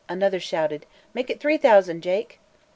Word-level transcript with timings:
Another 0.09 0.39
shouted: 0.39 0.87
"Make 1.13 1.29
it 1.29 1.39
three 1.39 1.57
thousand, 1.57 2.01
Jake!" 2.01 2.39